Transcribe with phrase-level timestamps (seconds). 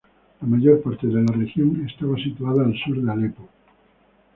[0.41, 3.47] La mayor parte de la región estaba situada al sur de Alepo.